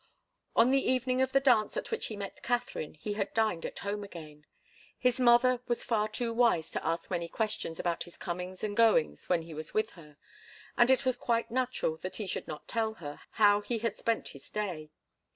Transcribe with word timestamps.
On 0.55 0.71
the 0.71 0.83
evening 0.83 1.21
of 1.21 1.31
the 1.31 1.39
dance 1.39 1.77
at 1.77 1.91
which 1.91 2.07
he 2.07 2.17
met 2.17 2.41
Katharine 2.41 2.95
he 2.95 3.13
had 3.13 3.35
dined 3.35 3.67
at 3.67 3.77
home 3.77 4.03
again. 4.03 4.47
His 4.97 5.19
mother 5.19 5.61
was 5.67 5.83
far 5.83 6.07
too 6.07 6.33
wise 6.33 6.71
to 6.71 6.83
ask 6.83 7.11
many 7.11 7.29
questions 7.29 7.79
about 7.79 8.05
his 8.05 8.17
comings 8.17 8.63
and 8.63 8.75
goings 8.75 9.29
when 9.29 9.43
he 9.43 9.53
was 9.53 9.75
with 9.75 9.91
her, 9.91 10.17
and 10.75 10.89
it 10.89 11.05
was 11.05 11.17
quite 11.17 11.51
natural 11.51 11.97
that 11.97 12.15
he 12.15 12.25
should 12.25 12.47
not 12.47 12.67
tell 12.67 12.95
her 12.95 13.21
how 13.33 13.61
he 13.61 13.77
had 13.77 13.95
spent 13.95 14.29
his 14.29 14.49
day. 14.49 14.89